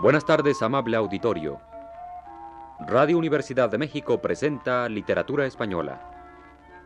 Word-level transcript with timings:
Buenas 0.00 0.24
tardes, 0.24 0.62
amable 0.62 0.96
auditorio. 0.96 1.60
Radio 2.88 3.18
Universidad 3.18 3.68
de 3.68 3.76
México 3.76 4.22
presenta 4.22 4.88
Literatura 4.88 5.44
Española, 5.44 6.00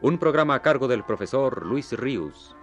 un 0.01 0.19
programa 0.19 0.57
a 0.57 0.63
cargo 0.63 0.89
del 0.89 1.05
profesor 1.05 1.65
Luis 1.65 1.93
Ríos. 1.97 2.57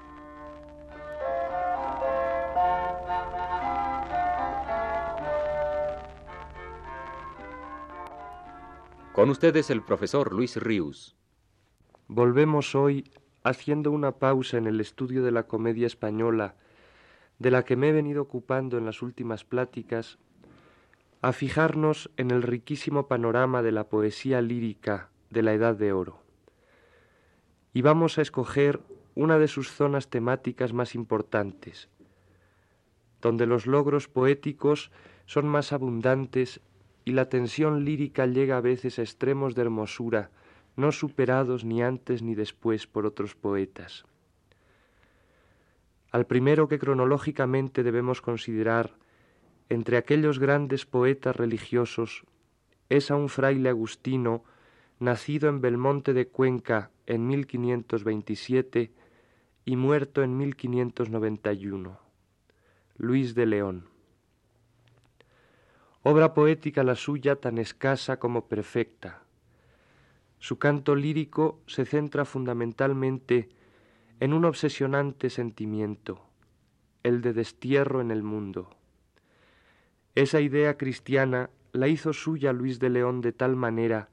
Con 9.13 9.29
ustedes 9.29 9.69
el 9.69 9.81
profesor 9.83 10.33
Luis 10.33 10.57
Ríos. 10.57 11.15
Volvemos 12.09 12.75
hoy 12.75 13.09
haciendo 13.45 13.89
una 13.91 14.11
pausa 14.11 14.57
en 14.57 14.67
el 14.67 14.81
estudio 14.81 15.23
de 15.23 15.31
la 15.31 15.43
comedia 15.43 15.87
española, 15.87 16.55
de 17.39 17.51
la 17.51 17.63
que 17.63 17.77
me 17.77 17.87
he 17.87 17.93
venido 17.93 18.21
ocupando 18.21 18.77
en 18.77 18.85
las 18.85 19.01
últimas 19.01 19.45
pláticas, 19.45 20.19
a 21.21 21.33
fijarnos 21.33 22.09
en 22.17 22.31
el 22.31 22.41
riquísimo 22.41 23.07
panorama 23.07 23.61
de 23.61 23.71
la 23.71 23.89
poesía 23.89 24.41
lírica 24.41 25.09
de 25.29 25.43
la 25.43 25.53
Edad 25.53 25.75
de 25.75 25.93
Oro. 25.93 26.19
Y 27.73 27.83
vamos 27.83 28.17
a 28.17 28.21
escoger 28.21 28.81
una 29.13 29.37
de 29.37 29.47
sus 29.47 29.71
zonas 29.71 30.09
temáticas 30.09 30.73
más 30.73 30.95
importantes, 30.95 31.89
donde 33.21 33.45
los 33.45 33.67
logros 33.67 34.07
poéticos 34.07 34.91
son 35.25 35.47
más 35.47 35.73
abundantes 35.73 36.59
y 37.05 37.11
la 37.11 37.29
tensión 37.29 37.85
lírica 37.85 38.25
llega 38.25 38.57
a 38.57 38.61
veces 38.61 38.97
a 38.97 39.03
extremos 39.03 39.53
de 39.53 39.61
hermosura 39.61 40.31
no 40.75 40.91
superados 40.91 41.65
ni 41.65 41.83
antes 41.83 42.23
ni 42.23 42.33
después 42.33 42.87
por 42.87 43.05
otros 43.05 43.35
poetas. 43.35 44.05
Al 46.11 46.25
primero 46.25 46.67
que 46.67 46.79
cronológicamente 46.79 47.83
debemos 47.83 48.21
considerar 48.21 48.95
entre 49.71 49.95
aquellos 49.95 50.37
grandes 50.37 50.85
poetas 50.85 51.33
religiosos 51.33 52.25
es 52.89 53.09
a 53.09 53.15
un 53.15 53.29
fraile 53.29 53.69
agustino 53.69 54.43
nacido 54.99 55.47
en 55.47 55.61
Belmonte 55.61 56.11
de 56.11 56.27
Cuenca 56.27 56.91
en 57.05 57.25
1527 57.25 58.91
y 59.63 59.75
muerto 59.77 60.23
en 60.23 60.35
1591, 60.35 61.99
Luis 62.97 63.33
de 63.33 63.45
León. 63.45 63.87
Obra 66.03 66.33
poética 66.33 66.83
la 66.83 66.95
suya 66.95 67.37
tan 67.37 67.57
escasa 67.57 68.19
como 68.19 68.49
perfecta. 68.49 69.23
Su 70.39 70.59
canto 70.59 70.95
lírico 70.95 71.61
se 71.65 71.85
centra 71.85 72.25
fundamentalmente 72.25 73.47
en 74.19 74.33
un 74.33 74.43
obsesionante 74.43 75.29
sentimiento, 75.29 76.25
el 77.03 77.21
de 77.21 77.31
destierro 77.31 78.01
en 78.01 78.11
el 78.11 78.21
mundo 78.21 78.80
esa 80.15 80.41
idea 80.41 80.77
cristiana 80.77 81.49
la 81.71 81.87
hizo 81.87 82.13
suya 82.13 82.53
Luis 82.53 82.79
de 82.79 82.89
León 82.89 83.21
de 83.21 83.31
tal 83.31 83.55
manera 83.55 84.09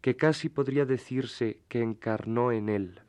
que 0.00 0.16
casi 0.16 0.48
podría 0.48 0.84
decirse 0.84 1.60
que 1.68 1.82
encarnó 1.82 2.52
en 2.52 2.68
él. 2.68 3.00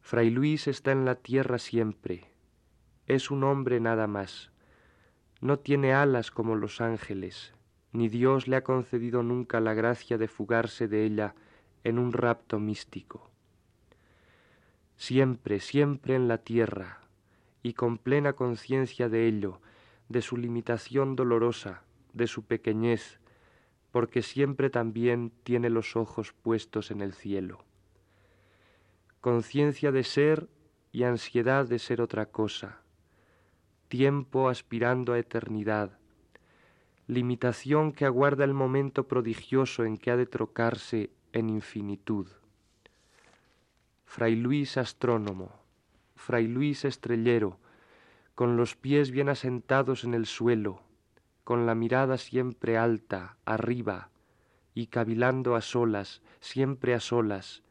Fray 0.00 0.30
Luis 0.30 0.68
está 0.68 0.92
en 0.92 1.04
la 1.04 1.16
tierra 1.16 1.58
siempre, 1.58 2.30
es 3.06 3.30
un 3.30 3.44
hombre 3.44 3.80
nada 3.80 4.06
más, 4.06 4.50
no 5.40 5.58
tiene 5.58 5.92
alas 5.92 6.30
como 6.30 6.56
los 6.56 6.80
ángeles, 6.80 7.54
ni 7.92 8.08
Dios 8.08 8.48
le 8.48 8.56
ha 8.56 8.64
concedido 8.64 9.22
nunca 9.22 9.60
la 9.60 9.74
gracia 9.74 10.18
de 10.18 10.28
fugarse 10.28 10.88
de 10.88 11.04
ella 11.04 11.34
en 11.84 11.98
un 11.98 12.12
rapto 12.12 12.58
místico. 12.58 13.30
Siempre, 14.96 15.60
siempre 15.60 16.16
en 16.16 16.26
la 16.26 16.38
tierra, 16.38 17.00
y 17.62 17.74
con 17.74 17.98
plena 17.98 18.32
conciencia 18.32 19.08
de 19.08 19.26
ello, 19.28 19.60
de 20.08 20.22
su 20.22 20.36
limitación 20.36 21.16
dolorosa, 21.16 21.82
de 22.12 22.26
su 22.26 22.44
pequeñez, 22.44 23.20
porque 23.90 24.22
siempre 24.22 24.70
también 24.70 25.32
tiene 25.42 25.70
los 25.70 25.96
ojos 25.96 26.32
puestos 26.32 26.90
en 26.90 27.00
el 27.00 27.12
cielo. 27.14 27.64
Conciencia 29.20 29.92
de 29.92 30.04
ser 30.04 30.48
y 30.92 31.02
ansiedad 31.02 31.66
de 31.66 31.78
ser 31.78 32.00
otra 32.00 32.26
cosa, 32.26 32.82
tiempo 33.88 34.48
aspirando 34.48 35.12
a 35.12 35.18
eternidad, 35.18 35.98
limitación 37.06 37.92
que 37.92 38.04
aguarda 38.04 38.44
el 38.44 38.54
momento 38.54 39.08
prodigioso 39.08 39.84
en 39.84 39.96
que 39.96 40.10
ha 40.10 40.16
de 40.16 40.26
trocarse 40.26 41.10
en 41.32 41.50
infinitud. 41.50 42.28
Fray 44.04 44.36
Luis 44.36 44.76
astrónomo, 44.76 45.52
Fray 46.14 46.46
Luis 46.46 46.84
estrellero, 46.84 47.58
con 48.38 48.56
los 48.56 48.76
pies 48.76 49.10
bien 49.10 49.28
asentados 49.28 50.04
en 50.04 50.14
el 50.14 50.24
suelo, 50.24 50.80
con 51.42 51.66
la 51.66 51.74
mirada 51.74 52.18
siempre 52.18 52.78
alta, 52.78 53.36
arriba, 53.44 54.10
y 54.74 54.86
cavilando 54.86 55.56
a 55.56 55.60
solas, 55.60 56.22
siempre 56.38 56.94
a 56.94 57.00
solas, 57.00 57.64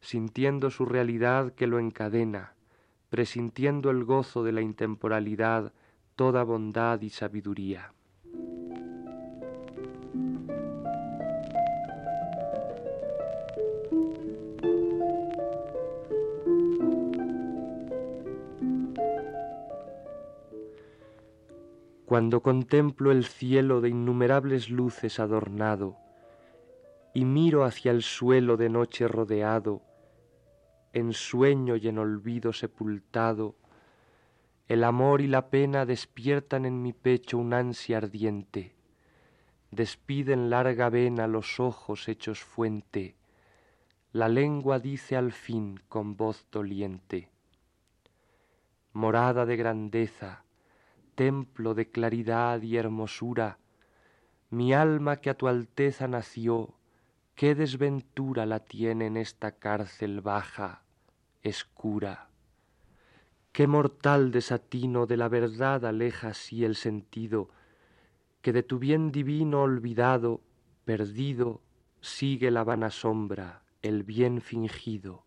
sintiendo 0.00 0.70
su 0.70 0.84
realidad 0.84 1.52
que 1.54 1.66
lo 1.66 1.80
encadena, 1.80 2.54
presintiendo 3.10 3.90
el 3.90 4.04
gozo 4.04 4.44
de 4.44 4.52
la 4.52 4.60
intemporalidad, 4.60 5.72
toda 6.14 6.44
bondad 6.44 7.00
y 7.00 7.10
sabiduría. 7.10 7.93
Cuando 22.14 22.42
contemplo 22.42 23.10
el 23.10 23.24
cielo 23.24 23.80
de 23.80 23.88
innumerables 23.88 24.70
luces 24.70 25.18
adornado, 25.18 25.96
y 27.12 27.24
miro 27.24 27.64
hacia 27.64 27.90
el 27.90 28.04
suelo 28.04 28.56
de 28.56 28.68
noche 28.68 29.08
rodeado, 29.08 29.82
en 30.92 31.12
sueño 31.12 31.74
y 31.74 31.88
en 31.88 31.98
olvido 31.98 32.52
sepultado, 32.52 33.56
el 34.68 34.84
amor 34.84 35.22
y 35.22 35.26
la 35.26 35.50
pena 35.50 35.86
despiertan 35.86 36.66
en 36.66 36.82
mi 36.82 36.92
pecho 36.92 37.36
un 37.36 37.52
ansia 37.52 37.96
ardiente, 37.96 38.76
despiden 39.72 40.50
larga 40.50 40.90
vena 40.90 41.26
los 41.26 41.58
ojos 41.58 42.08
hechos 42.08 42.38
fuente, 42.38 43.16
la 44.12 44.28
lengua 44.28 44.78
dice 44.78 45.16
al 45.16 45.32
fin 45.32 45.80
con 45.88 46.16
voz 46.16 46.46
doliente, 46.52 47.28
morada 48.92 49.46
de 49.46 49.56
grandeza, 49.56 50.43
templo 51.14 51.74
de 51.74 51.90
claridad 51.90 52.60
y 52.62 52.76
hermosura, 52.76 53.58
mi 54.50 54.72
alma 54.72 55.16
que 55.16 55.30
a 55.30 55.34
tu 55.34 55.48
alteza 55.48 56.06
nació, 56.08 56.74
qué 57.34 57.54
desventura 57.54 58.46
la 58.46 58.60
tiene 58.60 59.06
en 59.06 59.16
esta 59.16 59.52
cárcel 59.52 60.20
baja, 60.20 60.84
escura. 61.42 62.28
Qué 63.52 63.66
mortal 63.66 64.30
desatino 64.30 65.06
de 65.06 65.16
la 65.16 65.28
verdad 65.28 65.84
aleja 65.84 66.28
así 66.28 66.64
el 66.64 66.76
sentido, 66.76 67.50
que 68.42 68.52
de 68.52 68.62
tu 68.62 68.78
bien 68.78 69.10
divino 69.10 69.62
olvidado, 69.62 70.40
perdido, 70.84 71.62
sigue 72.00 72.50
la 72.50 72.64
vana 72.64 72.90
sombra, 72.90 73.62
el 73.82 74.02
bien 74.02 74.40
fingido. 74.40 75.24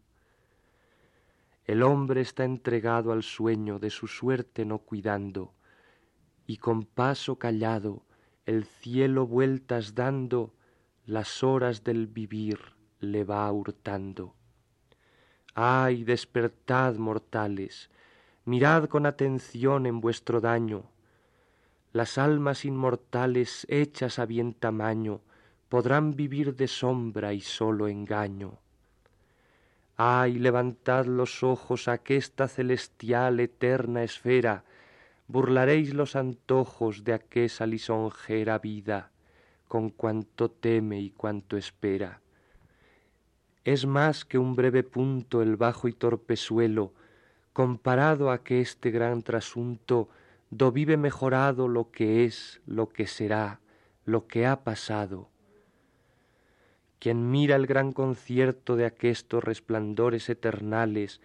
El 1.65 1.83
hombre 1.83 2.21
está 2.21 2.45
entregado 2.45 3.11
al 3.11 3.23
sueño 3.23 3.79
de 3.79 3.89
su 3.89 4.07
suerte 4.07 4.63
no 4.63 4.77
cuidando, 4.77 5.53
y 6.47 6.57
con 6.57 6.83
paso 6.83 7.37
callado 7.37 8.03
el 8.47 8.63
cielo 8.63 9.27
vueltas 9.27 9.93
dando, 9.93 10.53
las 11.05 11.43
horas 11.43 11.83
del 11.83 12.07
vivir 12.07 12.59
le 13.01 13.25
va 13.25 13.51
hurtando. 13.51 14.33
Ay, 15.53 16.05
despertad, 16.05 16.95
mortales, 16.95 17.89
mirad 18.45 18.85
con 18.85 19.05
atención 19.05 19.85
en 19.85 19.99
vuestro 19.99 20.39
daño. 20.39 20.85
Las 21.91 22.17
almas 22.17 22.63
inmortales 22.63 23.65
hechas 23.69 24.17
a 24.17 24.25
bien 24.25 24.53
tamaño 24.53 25.21
podrán 25.67 26.15
vivir 26.15 26.55
de 26.55 26.67
sombra 26.67 27.33
y 27.33 27.41
solo 27.41 27.89
engaño. 27.89 28.59
Ay, 29.97 30.39
levantad 30.39 31.05
los 31.05 31.43
ojos 31.43 31.87
a 31.87 31.93
aquesta 31.93 32.47
celestial 32.47 33.39
eterna 33.39 34.03
esfera, 34.03 34.63
burlaréis 35.27 35.93
los 35.93 36.15
antojos 36.15 37.03
de 37.03 37.13
aquesa 37.13 37.65
lisonjera 37.65 38.59
vida 38.59 39.11
con 39.67 39.89
cuanto 39.89 40.49
teme 40.49 40.99
y 41.01 41.09
cuanto 41.09 41.57
espera. 41.57 42.21
Es 43.65 43.85
más 43.85 44.23
que 44.23 44.37
un 44.37 44.55
breve 44.55 44.83
punto 44.83 45.41
el 45.41 45.57
bajo 45.57 45.89
y 45.89 45.93
torpe 45.93 46.37
suelo, 46.37 46.93
comparado 47.51 48.31
a 48.31 48.43
que 48.43 48.61
este 48.61 48.91
gran 48.91 49.23
trasunto 49.23 50.07
do 50.49 50.71
vive 50.71 50.95
mejorado 50.95 51.67
lo 51.67 51.91
que 51.91 52.23
es, 52.23 52.61
lo 52.65 52.87
que 52.87 53.07
será, 53.07 53.59
lo 54.05 54.27
que 54.27 54.45
ha 54.45 54.63
pasado. 54.63 55.27
Quien 56.99 57.29
mira 57.29 57.57
el 57.57 57.67
gran 57.67 57.91
concierto 57.91 58.77
de 58.77 58.85
aquestos 58.85 59.43
resplandores 59.43 60.29
eternales, 60.29 61.19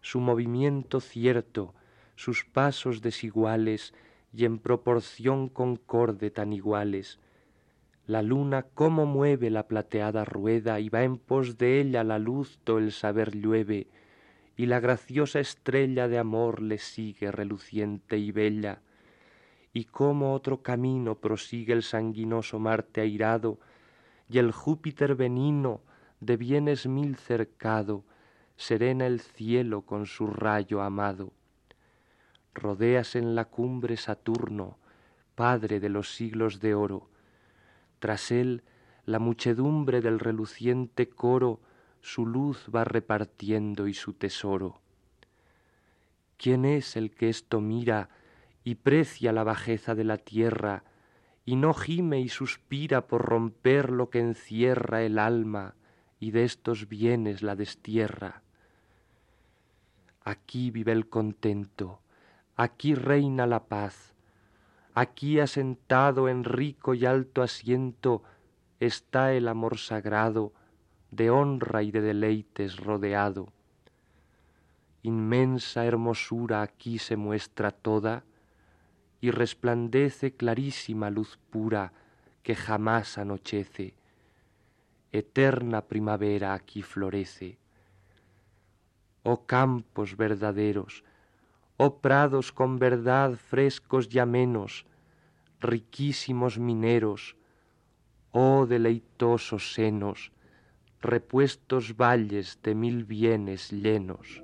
su 0.00 0.20
movimiento 0.20 1.00
cierto, 1.00 1.74
sus 2.18 2.44
pasos 2.44 3.00
desiguales 3.00 3.94
y 4.34 4.44
en 4.44 4.58
proporción 4.58 5.48
concorde 5.48 6.32
tan 6.32 6.52
iguales. 6.52 7.20
La 8.08 8.22
luna 8.22 8.66
cómo 8.74 9.06
mueve 9.06 9.50
la 9.50 9.68
plateada 9.68 10.24
rueda 10.24 10.80
y 10.80 10.88
va 10.88 11.04
en 11.04 11.16
pos 11.16 11.58
de 11.58 11.80
ella 11.80 12.02
la 12.02 12.18
luz 12.18 12.58
do 12.64 12.78
el 12.78 12.90
saber 12.90 13.36
llueve, 13.36 13.86
y 14.56 14.66
la 14.66 14.80
graciosa 14.80 15.38
estrella 15.38 16.08
de 16.08 16.18
amor 16.18 16.60
le 16.60 16.78
sigue 16.78 17.30
reluciente 17.30 18.18
y 18.18 18.32
bella, 18.32 18.80
y 19.72 19.84
cómo 19.84 20.34
otro 20.34 20.60
camino 20.60 21.20
prosigue 21.20 21.72
el 21.72 21.84
sanguinoso 21.84 22.58
Marte 22.58 23.00
airado, 23.00 23.60
y 24.28 24.38
el 24.38 24.50
Júpiter 24.50 25.14
benino, 25.14 25.82
de 26.18 26.36
bienes 26.36 26.88
mil 26.88 27.14
cercado, 27.14 28.02
serena 28.56 29.06
el 29.06 29.20
cielo 29.20 29.82
con 29.82 30.06
su 30.06 30.26
rayo 30.26 30.82
amado. 30.82 31.37
Rodeas 32.58 33.16
en 33.16 33.34
la 33.34 33.46
cumbre 33.46 33.96
Saturno, 33.96 34.78
Padre 35.34 35.80
de 35.80 35.88
los 35.88 36.14
siglos 36.14 36.60
de 36.60 36.74
oro. 36.74 37.08
Tras 37.98 38.30
él 38.30 38.62
la 39.04 39.18
muchedumbre 39.18 40.00
del 40.00 40.18
reluciente 40.18 41.08
coro 41.08 41.60
su 42.00 42.26
luz 42.26 42.66
va 42.74 42.84
repartiendo 42.84 43.86
y 43.86 43.94
su 43.94 44.12
tesoro. 44.12 44.80
¿Quién 46.36 46.64
es 46.64 46.96
el 46.96 47.10
que 47.10 47.28
esto 47.28 47.60
mira 47.60 48.10
y 48.64 48.76
precia 48.76 49.32
la 49.32 49.44
bajeza 49.44 49.94
de 49.94 50.04
la 50.04 50.18
tierra, 50.18 50.84
y 51.44 51.56
no 51.56 51.72
gime 51.72 52.20
y 52.20 52.28
suspira 52.28 53.06
por 53.06 53.24
romper 53.24 53.90
lo 53.90 54.10
que 54.10 54.20
encierra 54.20 55.02
el 55.02 55.18
alma 55.18 55.74
y 56.20 56.30
de 56.32 56.44
estos 56.44 56.88
bienes 56.88 57.42
la 57.42 57.56
destierra? 57.56 58.42
Aquí 60.22 60.70
vive 60.70 60.92
el 60.92 61.08
contento, 61.08 62.02
aquí 62.58 62.96
reina 62.96 63.46
la 63.46 63.68
paz, 63.68 64.12
aquí 64.92 65.38
asentado 65.38 66.28
en 66.28 66.42
rico 66.42 66.92
y 66.92 67.06
alto 67.06 67.42
asiento 67.42 68.24
está 68.80 69.32
el 69.32 69.46
amor 69.46 69.78
sagrado, 69.78 70.52
de 71.12 71.30
honra 71.30 71.82
y 71.84 71.92
de 71.92 72.00
deleites 72.00 72.76
rodeado. 72.76 73.52
Inmensa 75.02 75.86
hermosura 75.86 76.60
aquí 76.60 76.98
se 76.98 77.16
muestra 77.16 77.70
toda, 77.70 78.24
y 79.20 79.30
resplandece 79.30 80.34
clarísima 80.34 81.10
luz 81.10 81.38
pura 81.50 81.92
que 82.42 82.54
jamás 82.54 83.18
anochece. 83.18 83.94
Eterna 85.12 85.86
primavera 85.86 86.54
aquí 86.54 86.82
florece 86.82 87.58
oh 89.28 89.44
campos 89.44 90.16
verdaderos, 90.16 91.04
oh 91.78 92.00
prados 92.00 92.50
con 92.52 92.78
verdad 92.78 93.36
frescos 93.36 94.08
y 94.12 94.18
amenos, 94.18 94.84
riquísimos 95.60 96.58
mineros, 96.58 97.36
oh 98.32 98.66
deleitosos 98.66 99.72
senos, 99.74 100.32
repuestos 101.00 101.96
valles 101.96 102.58
de 102.64 102.74
mil 102.74 103.04
bienes 103.04 103.70
llenos. 103.70 104.42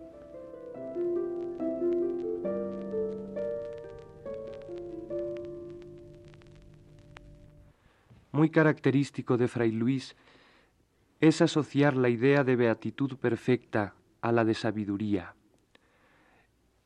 Muy 8.30 8.50
característico 8.50 9.36
de 9.36 9.48
Fray 9.48 9.72
Luis 9.72 10.14
es 11.20 11.42
asociar 11.42 11.96
la 11.96 12.08
idea 12.08 12.44
de 12.44 12.54
beatitud 12.54 13.16
perfecta 13.16 13.94
a 14.20 14.30
la 14.30 14.44
de 14.44 14.54
sabiduría. 14.54 15.34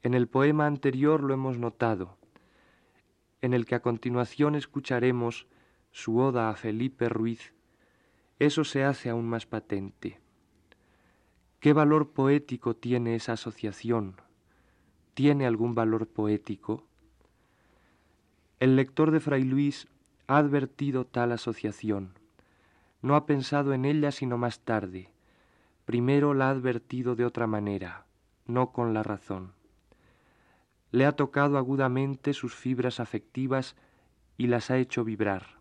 En 0.08 0.14
el 0.14 0.26
poema 0.26 0.64
anterior 0.64 1.22
lo 1.22 1.34
hemos 1.34 1.58
notado, 1.58 2.16
en 3.43 3.52
el 3.52 3.66
que 3.66 3.75
a 3.75 3.82
continuación 3.82 4.55
escucharemos 4.55 5.46
su 5.90 6.19
oda 6.19 6.49
a 6.49 6.56
Felipe 6.56 7.10
Ruiz, 7.10 7.52
eso 8.38 8.64
se 8.64 8.84
hace 8.84 9.10
aún 9.10 9.28
más 9.28 9.44
patente. 9.44 10.19
¿Qué 11.60 11.75
valor 11.75 12.12
poético 12.12 12.75
tiene 12.75 13.16
esa 13.16 13.34
asociación? 13.34 14.14
¿Tiene 15.12 15.46
algún 15.46 15.75
valor 15.75 16.06
poético? 16.08 16.87
El 18.60 18.76
lector 18.76 19.10
de 19.10 19.20
Fray 19.20 19.44
Luis 19.44 19.88
ha 20.26 20.38
advertido 20.38 21.05
tal 21.05 21.32
asociación. 21.32 22.19
No 23.02 23.14
ha 23.14 23.26
pensado 23.26 23.75
en 23.75 23.84
ella 23.84 24.10
sino 24.10 24.38
más 24.38 24.60
tarde, 24.60 25.12
primero 25.84 26.32
la 26.32 26.46
ha 26.46 26.50
advertido 26.52 27.14
de 27.14 27.26
otra 27.26 27.46
manera, 27.46 28.06
no 28.46 28.72
con 28.72 28.94
la 28.94 29.02
razón. 29.02 29.57
Le 30.90 31.05
ha 31.05 31.12
tocado 31.12 31.58
agudamente 31.58 32.32
sus 32.32 32.55
fibras 32.55 33.00
afectivas 33.00 33.76
y 34.37 34.46
las 34.46 34.70
ha 34.70 34.79
hecho 34.79 35.05
vibrar. 35.05 35.58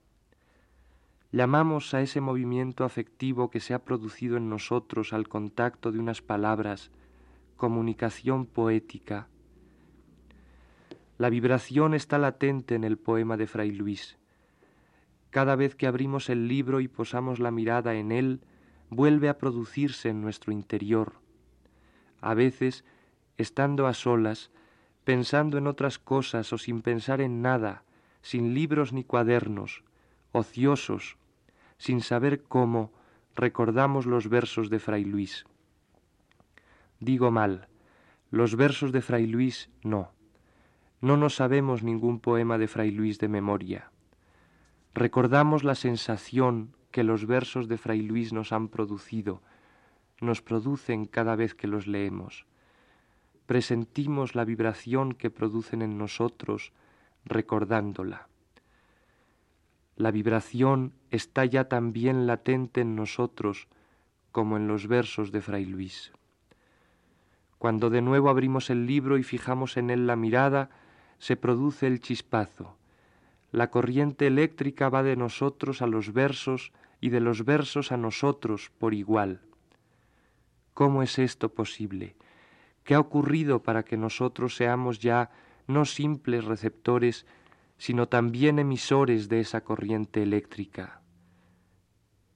Llamamos 1.31 1.94
a 1.94 2.01
ese 2.01 2.21
movimiento 2.21 2.85
afectivo 2.85 3.50
que 3.50 3.59
se 3.59 3.74
ha 3.74 3.83
producido 3.83 4.38
en 4.38 4.50
nosotros 4.50 5.12
al 5.12 5.27
contacto 5.27 5.91
de 5.91 6.00
unas 6.00 6.21
palabras 6.21 6.91
comunicación 7.57 8.45
poética. 8.45 9.27
La 11.18 11.30
vibración 11.30 11.95
está 11.95 12.19
latente 12.19 12.75
en 12.75 12.83
el 12.83 12.97
poema 12.97 13.35
de 13.35 13.47
Fray 13.47 13.71
Luis. 13.71 14.18
Cada 15.31 15.56
vez 15.56 15.75
que 15.75 15.88
abrimos 15.88 16.30
el 16.30 16.47
libro 16.47 16.80
y 16.80 16.88
posamos 16.88 17.39
la 17.39 17.51
mirada 17.51 17.95
en 17.95 18.12
él, 18.12 18.41
vuelve 18.89 19.27
a 19.27 19.39
producirse 19.39 20.09
en 20.09 20.21
nuestro 20.21 20.53
interior. 20.53 21.13
A 22.21 22.35
veces, 22.35 22.85
estando 23.38 23.88
a 23.88 23.94
solas, 23.94 24.51
pensando 25.07 25.57
en 25.57 25.68
otras 25.68 26.00
cosas 26.00 26.51
o 26.51 26.57
sin 26.57 26.81
pensar 26.81 27.21
en 27.21 27.42
nada, 27.42 27.83
sin 28.21 28.54
libros 28.54 28.92
ni 28.92 29.06
cuadernos, 29.06 29.86
ociosos, 30.33 31.15
sin 31.77 32.01
saber 32.01 32.44
cómo, 32.44 32.92
recordamos 33.33 34.06
los 34.06 34.27
versos 34.27 34.69
de 34.69 34.80
Fray 34.80 35.06
Luis. 35.06 35.45
Digo 37.00 37.31
mal, 37.31 37.69
los 38.31 38.57
versos 38.57 38.92
de 38.92 39.01
Fray 39.01 39.27
Luis 39.27 39.69
no. 39.81 40.12
No 41.00 41.15
nos 41.15 41.36
sabemos 41.36 41.83
ningún 41.83 42.19
poema 42.19 42.57
de 42.57 42.68
Fray 42.68 42.92
Luis 42.92 43.18
de 43.18 43.30
memoria. 43.30 43.92
Recordamos 44.94 45.64
la 45.64 45.76
sensación 45.76 46.76
que 46.92 47.06
los 47.06 47.26
versos 47.26 47.69
de 47.69 47.78
Fray 47.78 48.02
Luis 48.02 48.33
nos 48.33 48.52
han 48.52 48.68
producido, 48.68 49.42
nos 50.19 50.42
producen 50.42 51.06
cada 51.06 51.37
vez 51.37 51.56
que 51.56 51.68
los 51.68 51.87
leemos. 51.87 52.45
Presentimos 53.47 54.35
la 54.35 54.44
vibración 54.44 55.13
que 55.13 55.30
producen 55.30 55.81
en 55.81 55.97
nosotros 55.97 56.73
recordándola. 57.23 58.27
La 59.95 60.11
vibración 60.11 60.92
está 61.11 61.45
ya 61.45 61.69
también 61.69 62.27
latente 62.27 62.81
en 62.81 62.97
nosotros 62.97 63.69
como 64.33 64.57
en 64.57 64.68
los 64.68 64.87
versos 64.87 65.31
de 65.31 65.42
Fray 65.42 65.66
Luis. 65.66 66.11
Cuando 67.57 67.89
de 67.89 68.01
nuevo 68.01 68.30
abrimos 68.30 68.69
el 68.69 68.85
libro 68.85 69.18
y 69.18 69.23
fijamos 69.23 69.77
en 69.77 69.92
él 69.92 70.07
la 70.07 70.18
mirada, 70.18 70.69
se 71.18 71.37
produce 71.37 71.87
el 71.87 72.01
chispazo. 72.01 72.77
La 73.54 73.71
corriente 73.71 74.27
eléctrica 74.27 74.89
va 74.89 75.04
de 75.04 75.16
nosotros 75.16 75.81
a 75.81 75.87
los 75.87 76.11
versos 76.11 76.73
y 76.99 77.09
de 77.11 77.21
los 77.21 77.45
versos 77.45 77.94
a 77.94 77.97
nosotros 77.97 78.71
por 78.77 78.94
igual. 78.94 79.39
¿Cómo 80.73 81.01
es 81.01 81.18
esto 81.18 81.47
posible? 81.54 82.18
¿Qué 82.87 82.95
ha 82.95 83.01
ocurrido 83.01 83.63
para 83.63 83.83
que 83.83 83.97
nosotros 83.97 84.56
seamos 84.56 84.99
ya 84.99 85.29
no 85.67 85.83
simples 85.83 86.45
receptores, 86.45 87.25
sino 87.77 88.07
también 88.07 88.59
emisores 88.59 89.27
de 89.27 89.41
esa 89.41 89.59
corriente 89.59 90.23
eléctrica? 90.23 91.01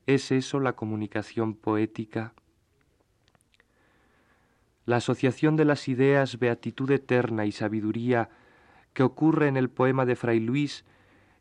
¿Es 0.07 0.29
eso 0.29 0.59
la 0.59 0.73
comunicación 0.73 1.55
poética? 1.55 2.33
La 4.83 4.97
asociación 4.97 5.55
de 5.55 5.63
las 5.63 5.87
ideas 5.87 6.37
beatitud 6.37 6.91
eterna 6.91 7.45
y 7.45 7.53
sabiduría 7.53 8.29
que 8.91 9.03
ocurre 9.03 9.47
en 9.47 9.55
el 9.55 9.69
poema 9.69 10.05
de 10.05 10.17
Fray 10.17 10.41
Luis, 10.41 10.83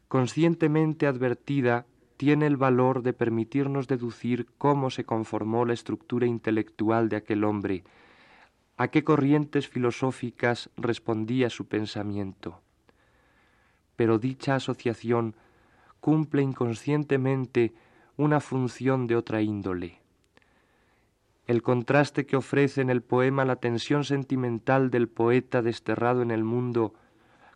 conscientemente 0.07 1.09
advertida, 1.09 1.85
tiene 2.17 2.47
el 2.47 2.57
valor 2.57 3.03
de 3.03 3.13
permitirnos 3.13 3.89
deducir 3.89 4.47
cómo 4.57 4.89
se 4.89 5.03
conformó 5.03 5.65
la 5.65 5.73
estructura 5.73 6.27
intelectual 6.27 7.09
de 7.09 7.17
aquel 7.17 7.43
hombre, 7.43 7.83
a 8.81 8.89
qué 8.89 9.05
corrientes 9.05 9.69
filosóficas 9.69 10.71
respondía 10.79 11.51
su 11.51 11.67
pensamiento. 11.67 12.63
Pero 13.95 14.19
dicha 14.19 14.55
asociación 14.55 15.35
cumple 16.01 16.41
inconscientemente 16.41 17.75
una 18.17 18.41
función 18.41 19.07
de 19.07 19.17
otra 19.17 19.43
índole. 19.43 20.01
El 21.47 21.63
contraste 21.63 22.25
que 22.25 22.39
ofrece 22.39 22.81
en 22.81 22.89
el 22.89 23.03
poema 23.03 23.45
la 23.45 23.57
tensión 23.57 24.03
sentimental 24.05 24.91
del 24.91 25.09
poeta 25.09 25.61
desterrado 25.61 26.23
en 26.23 26.31
el 26.31 26.43
mundo 26.43 26.95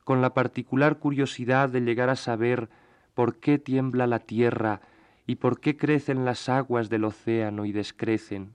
con 0.05 0.21
la 0.21 0.35
particular 0.35 0.99
curiosidad 0.99 1.71
de 1.71 1.81
llegar 1.81 2.11
a 2.11 2.17
saber 2.17 2.69
por 3.15 3.39
qué 3.39 3.59
tiembla 3.59 4.07
la 4.07 4.19
tierra 4.19 4.83
y 5.27 5.37
por 5.37 5.59
qué 5.59 5.79
crecen 5.79 6.27
las 6.27 6.51
aguas 6.51 6.91
del 6.91 7.05
océano 7.05 7.65
y 7.65 7.73
descrecen. 7.73 8.53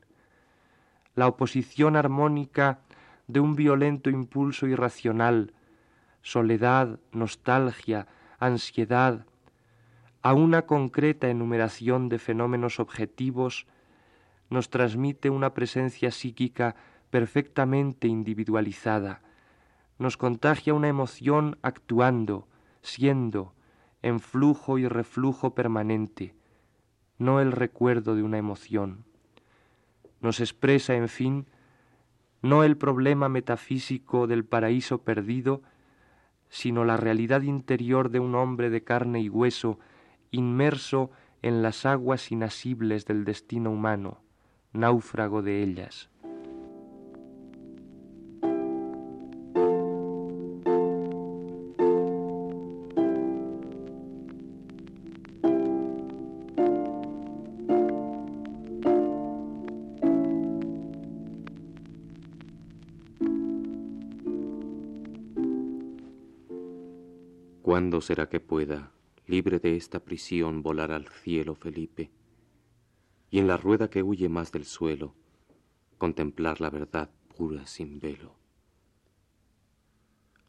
La 1.19 1.27
oposición 1.27 1.97
armónica 1.97 2.79
de 3.27 3.41
un 3.41 3.57
violento 3.57 4.09
impulso 4.09 4.67
irracional, 4.67 5.51
soledad, 6.21 6.97
nostalgia, 7.11 8.07
ansiedad, 8.39 9.25
a 10.21 10.33
una 10.33 10.61
concreta 10.61 11.27
enumeración 11.27 12.07
de 12.07 12.19
fenómenos 12.19 12.79
objetivos, 12.79 13.67
nos 14.49 14.69
transmite 14.69 15.29
una 15.29 15.53
presencia 15.53 16.09
psíquica 16.11 16.77
perfectamente 17.09 18.07
individualizada, 18.07 19.21
nos 19.97 20.15
contagia 20.15 20.73
una 20.73 20.87
emoción 20.87 21.57
actuando, 21.63 22.47
siendo, 22.81 23.53
en 24.01 24.21
flujo 24.21 24.77
y 24.77 24.87
reflujo 24.87 25.53
permanente, 25.53 26.33
no 27.17 27.41
el 27.41 27.51
recuerdo 27.51 28.15
de 28.15 28.23
una 28.23 28.37
emoción. 28.37 29.08
Nos 30.21 30.39
expresa, 30.39 30.95
en 30.95 31.07
fin, 31.07 31.45
no 32.41 32.63
el 32.63 32.77
problema 32.77 33.29
metafísico 33.29 34.27
del 34.27 34.45
paraíso 34.45 35.03
perdido, 35.03 35.61
sino 36.49 36.83
la 36.85 36.97
realidad 36.97 37.41
interior 37.41 38.09
de 38.09 38.19
un 38.19 38.35
hombre 38.35 38.69
de 38.69 38.83
carne 38.83 39.21
y 39.21 39.29
hueso 39.29 39.79
inmerso 40.31 41.11
en 41.41 41.61
las 41.61 41.85
aguas 41.85 42.31
inasibles 42.31 43.05
del 43.05 43.23
destino 43.23 43.71
humano, 43.71 44.21
náufrago 44.73 45.41
de 45.41 45.63
ellas. 45.63 46.08
¿Cuándo 67.69 68.01
será 68.01 68.27
que 68.29 68.39
pueda, 68.39 68.91
libre 69.27 69.59
de 69.59 69.75
esta 69.75 70.03
prisión, 70.03 70.63
volar 70.63 70.91
al 70.91 71.07
cielo, 71.07 71.53
Felipe? 71.53 72.09
Y 73.29 73.37
en 73.37 73.45
la 73.45 73.57
rueda 73.57 73.91
que 73.91 74.01
huye 74.01 74.27
más 74.27 74.51
del 74.51 74.65
suelo, 74.65 75.13
contemplar 75.99 76.61
la 76.61 76.71
verdad 76.71 77.11
pura 77.37 77.67
sin 77.67 77.99
velo. 77.99 78.33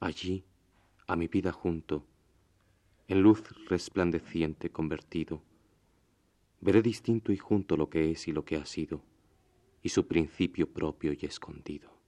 Allí, 0.00 0.46
a 1.06 1.14
mi 1.14 1.28
vida 1.28 1.52
junto, 1.52 2.06
en 3.06 3.20
luz 3.20 3.42
resplandeciente 3.68 4.70
convertido, 4.70 5.42
veré 6.62 6.80
distinto 6.80 7.32
y 7.32 7.36
junto 7.36 7.76
lo 7.76 7.90
que 7.90 8.12
es 8.12 8.28
y 8.28 8.32
lo 8.32 8.46
que 8.46 8.56
ha 8.56 8.64
sido, 8.64 9.02
y 9.82 9.90
su 9.90 10.06
principio 10.06 10.72
propio 10.72 11.12
y 11.12 11.26
escondido. 11.26 11.99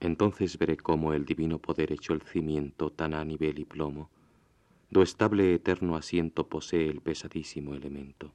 Entonces 0.00 0.58
veré 0.58 0.78
cómo 0.78 1.12
el 1.12 1.26
divino 1.26 1.58
poder 1.58 1.92
echó 1.92 2.14
el 2.14 2.22
cimiento 2.22 2.90
tan 2.90 3.12
a 3.12 3.24
nivel 3.24 3.58
y 3.58 3.64
plomo, 3.66 4.10
do 4.90 5.02
estable 5.02 5.54
eterno 5.54 5.94
asiento 5.94 6.48
posee 6.48 6.88
el 6.88 7.00
pesadísimo 7.00 7.74
elemento. 7.74 8.32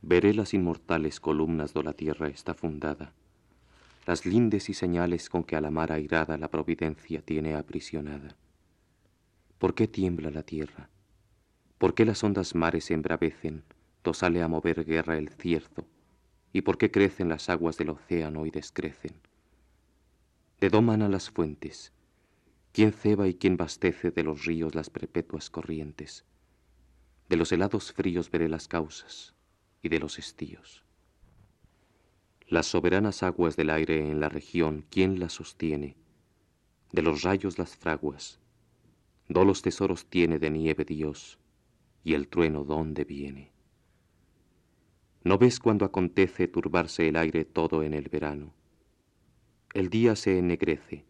Veré 0.00 0.34
las 0.34 0.54
inmortales 0.54 1.20
columnas 1.20 1.74
do 1.74 1.82
la 1.82 1.92
tierra 1.92 2.28
está 2.28 2.54
fundada, 2.54 3.12
las 4.06 4.26
lindes 4.26 4.68
y 4.68 4.74
señales 4.74 5.28
con 5.28 5.44
que 5.44 5.54
a 5.54 5.60
la 5.60 5.70
mar 5.70 5.92
airada 5.92 6.36
la 6.36 6.48
providencia 6.48 7.22
tiene 7.22 7.54
aprisionada. 7.54 8.34
¿Por 9.58 9.74
qué 9.74 9.86
tiembla 9.86 10.30
la 10.30 10.42
tierra? 10.42 10.88
¿Por 11.78 11.94
qué 11.94 12.04
las 12.04 12.24
ondas 12.24 12.56
mares 12.56 12.90
embravecen, 12.90 13.62
do 14.02 14.12
sale 14.12 14.42
a 14.42 14.48
mover 14.48 14.84
guerra 14.84 15.18
el 15.18 15.28
cierzo? 15.28 15.84
¿Y 16.52 16.62
por 16.62 16.78
qué 16.78 16.90
crecen 16.90 17.28
las 17.28 17.48
aguas 17.48 17.76
del 17.76 17.90
océano 17.90 18.44
y 18.44 18.50
descrecen? 18.50 19.12
¿De 20.62 20.70
doman 20.70 21.02
a 21.02 21.08
las 21.08 21.28
fuentes? 21.28 21.92
¿Quién 22.70 22.92
ceba 22.92 23.26
y 23.26 23.34
quién 23.34 23.56
bastece 23.56 24.12
de 24.12 24.22
los 24.22 24.44
ríos 24.44 24.76
las 24.76 24.90
perpetuas 24.90 25.50
corrientes? 25.50 26.24
De 27.28 27.34
los 27.34 27.50
helados 27.50 27.92
fríos 27.92 28.30
veré 28.30 28.48
las 28.48 28.68
causas 28.68 29.34
y 29.82 29.88
de 29.88 29.98
los 29.98 30.20
estíos. 30.20 30.84
Las 32.46 32.66
soberanas 32.66 33.24
aguas 33.24 33.56
del 33.56 33.70
aire 33.70 34.08
en 34.08 34.20
la 34.20 34.28
región, 34.28 34.84
¿quién 34.88 35.18
las 35.18 35.32
sostiene? 35.32 35.96
De 36.92 37.02
los 37.02 37.22
rayos 37.22 37.58
las 37.58 37.76
fraguas. 37.76 38.38
Do 39.28 39.44
los 39.44 39.62
tesoros 39.62 40.06
tiene 40.06 40.38
de 40.38 40.50
nieve 40.50 40.84
Dios, 40.84 41.40
y 42.04 42.14
el 42.14 42.28
trueno 42.28 42.62
dónde 42.62 43.02
viene. 43.02 43.50
¿No 45.24 45.38
ves 45.38 45.58
cuando 45.58 45.84
acontece 45.84 46.46
turbarse 46.46 47.08
el 47.08 47.16
aire 47.16 47.44
todo 47.44 47.82
en 47.82 47.94
el 47.94 48.08
verano? 48.08 48.54
El 49.74 49.88
día 49.88 50.16
se 50.16 50.38
ennegrece, 50.38 51.06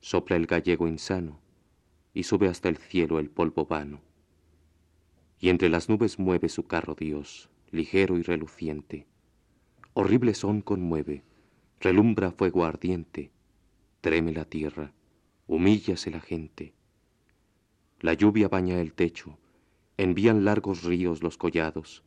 sopla 0.00 0.34
el 0.34 0.46
gallego 0.46 0.88
insano, 0.88 1.38
y 2.12 2.24
sube 2.24 2.48
hasta 2.48 2.68
el 2.68 2.76
cielo 2.76 3.20
el 3.20 3.30
polvo 3.30 3.66
vano. 3.66 4.00
Y 5.38 5.48
entre 5.48 5.68
las 5.68 5.88
nubes 5.88 6.18
mueve 6.18 6.48
su 6.48 6.64
carro 6.66 6.96
Dios, 6.98 7.50
ligero 7.70 8.18
y 8.18 8.22
reluciente. 8.22 9.06
Horrible 9.92 10.34
son 10.34 10.60
conmueve, 10.60 11.22
relumbra 11.78 12.32
fuego 12.32 12.64
ardiente, 12.64 13.30
treme 14.00 14.32
la 14.32 14.44
tierra, 14.44 14.92
humíllase 15.46 16.10
la 16.10 16.20
gente. 16.20 16.74
La 18.00 18.14
lluvia 18.14 18.48
baña 18.48 18.80
el 18.80 18.92
techo, 18.92 19.38
envían 19.98 20.44
largos 20.44 20.82
ríos 20.82 21.22
los 21.22 21.38
collados, 21.38 22.02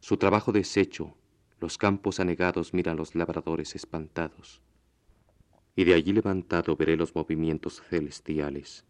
su 0.00 0.18
trabajo 0.18 0.52
deshecho, 0.52 1.16
los 1.60 1.78
campos 1.78 2.20
anegados 2.20 2.74
miran 2.74 2.98
los 2.98 3.14
labradores 3.14 3.74
espantados 3.74 4.60
y 5.76 5.84
de 5.84 5.94
allí 5.94 6.12
levantado 6.12 6.76
veré 6.76 6.96
los 6.96 7.14
movimientos 7.14 7.82
celestiales, 7.88 8.84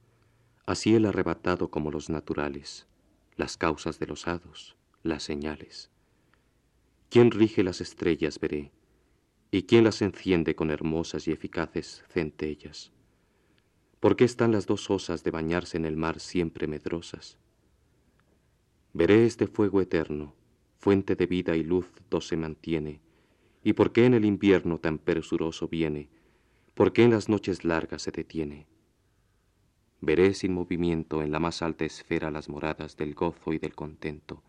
así 0.66 0.94
el 0.94 1.06
arrebatado 1.06 1.68
como 1.68 1.90
los 1.90 2.10
naturales, 2.10 2.86
las 3.36 3.56
causas 3.56 3.98
de 3.98 4.06
los 4.06 4.28
hados, 4.28 4.76
las 5.02 5.22
señales. 5.22 5.90
¿Quién 7.10 7.30
rige 7.30 7.62
las 7.62 7.80
estrellas 7.80 8.38
veré? 8.38 8.72
¿Y 9.50 9.62
quién 9.62 9.84
las 9.84 10.02
enciende 10.02 10.54
con 10.54 10.70
hermosas 10.70 11.28
y 11.28 11.32
eficaces 11.32 12.04
centellas? 12.08 12.92
¿Por 14.00 14.16
qué 14.16 14.24
están 14.24 14.52
las 14.52 14.66
dos 14.66 14.90
osas 14.90 15.24
de 15.24 15.30
bañarse 15.30 15.76
en 15.76 15.84
el 15.84 15.96
mar 15.96 16.20
siempre 16.20 16.66
medrosas? 16.66 17.38
Veré 18.92 19.24
este 19.24 19.46
fuego 19.46 19.80
eterno, 19.80 20.34
fuente 20.78 21.16
de 21.16 21.26
vida 21.26 21.56
y 21.56 21.62
luz 21.62 21.86
do 22.10 22.20
se 22.20 22.36
mantiene, 22.36 23.00
y 23.62 23.72
por 23.72 23.92
qué 23.92 24.04
en 24.04 24.14
el 24.14 24.24
invierno 24.24 24.78
tan 24.78 24.98
presuroso 24.98 25.68
viene, 25.68 26.08
¿Por 26.74 26.92
qué 26.92 27.04
en 27.04 27.12
las 27.12 27.28
noches 27.28 27.64
largas 27.64 28.02
se 28.02 28.10
detiene? 28.10 28.66
Veré 30.00 30.34
sin 30.34 30.52
movimiento 30.52 31.22
en 31.22 31.30
la 31.30 31.38
más 31.38 31.62
alta 31.62 31.84
esfera 31.84 32.32
las 32.32 32.48
moradas 32.48 32.96
del 32.96 33.14
gozo 33.14 33.52
y 33.52 33.58
del 33.58 33.76
contento, 33.76 34.42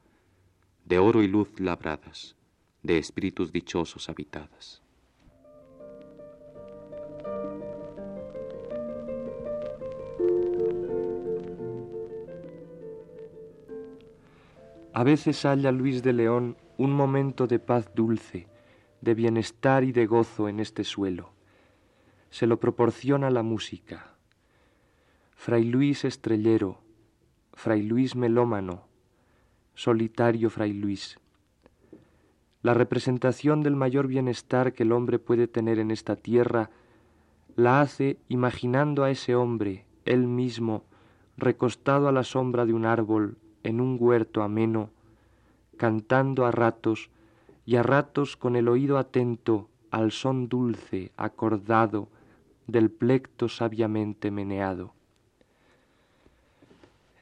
de 0.86 0.98
oro 0.98 1.22
y 1.22 1.28
luz 1.28 1.60
labradas, 1.60 2.36
de 2.82 2.98
espíritus 2.98 3.52
dichosos 3.52 4.10
habitadas. 4.10 4.82
A 14.94 15.04
veces 15.04 15.46
halla 15.46 15.72
Luis 15.72 16.02
de 16.02 16.14
León 16.14 16.58
un 16.78 16.92
momento 16.92 17.46
de 17.46 17.60
paz 17.60 17.94
dulce, 17.94 18.48
de 19.02 19.14
bienestar 19.14 19.84
y 19.84 19.92
de 19.92 20.08
gozo 20.08 20.50
en 20.50 20.60
este 20.60 20.84
suelo 20.84 21.35
se 22.36 22.48
lo 22.48 22.60
proporciona 22.60 23.30
la 23.30 23.44
música. 23.44 24.12
Fray 25.36 25.64
Luis 25.64 26.04
Estrellero, 26.04 26.82
Fray 27.54 27.82
Luis 27.82 28.18
Melómano, 28.18 28.88
solitario 29.74 30.50
Fray 30.50 30.74
Luis. 30.74 31.18
La 32.62 32.74
representación 32.74 33.64
del 33.64 33.78
mayor 33.78 34.08
bienestar 34.08 34.74
que 34.74 34.84
el 34.84 34.92
hombre 34.92 35.18
puede 35.18 35.48
tener 35.48 35.80
en 35.80 35.92
esta 35.92 36.18
tierra 36.18 36.72
la 37.56 37.80
hace 37.80 38.18
imaginando 38.28 39.06
a 39.06 39.12
ese 39.12 39.34
hombre, 39.34 39.86
él 40.04 40.28
mismo, 40.28 40.84
recostado 41.38 42.10
a 42.10 42.12
la 42.12 42.26
sombra 42.26 42.66
de 42.66 42.74
un 42.74 42.86
árbol 42.86 43.38
en 43.64 43.80
un 43.80 43.96
huerto 43.98 44.44
ameno, 44.44 44.90
cantando 45.78 46.46
a 46.46 46.52
ratos 46.52 47.10
y 47.66 47.78
a 47.78 47.84
ratos 47.84 48.36
con 48.36 48.58
el 48.58 48.68
oído 48.68 48.98
atento 48.98 49.70
al 49.90 50.12
son 50.12 50.50
dulce, 50.50 51.14
acordado, 51.16 52.10
del 52.68 52.90
plecto 52.90 53.48
sabiamente 53.50 54.32
meneado. 54.32 54.94